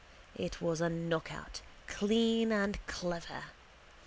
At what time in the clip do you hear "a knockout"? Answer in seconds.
0.81-1.61